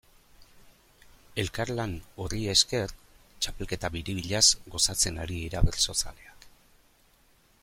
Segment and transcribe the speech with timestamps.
[1.43, 1.93] Elkarlan
[2.25, 2.95] horri esker,
[3.45, 4.45] txapelketa biribilaz
[4.77, 6.53] gozatzen ari dira bertsozaleak.